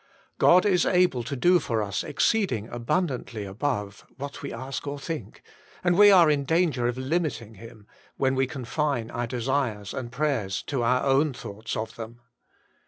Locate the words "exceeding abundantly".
2.03-3.45